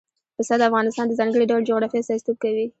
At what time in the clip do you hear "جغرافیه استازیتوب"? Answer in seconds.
1.69-2.37